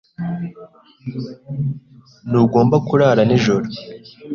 [2.29, 3.67] Ntugomba kurara nijoro.